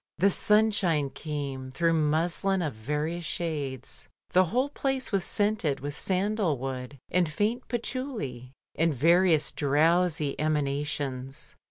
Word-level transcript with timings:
The 0.17 0.31
simshine 0.31 1.11
came 1.13 1.69
through 1.69 1.93
muslin 1.93 2.63
of 2.63 2.73
various 2.73 3.23
shades, 3.23 4.07
the 4.31 4.45
whole 4.45 4.69
place 4.69 5.11
was 5.11 5.23
scented 5.23 5.79
with 5.79 5.93
sandal 5.93 6.57
wood, 6.57 6.97
and 7.11 7.29
faint 7.31 7.67
patchouli, 7.67 8.49
and 8.73 8.95
various 8.95 9.51
drowsy 9.51 10.35
emanations. 10.39 11.53